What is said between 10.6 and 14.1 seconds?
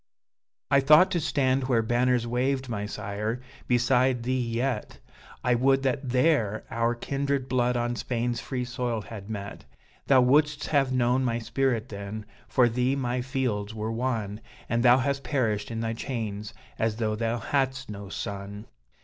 have known my spirit then for thee my fields were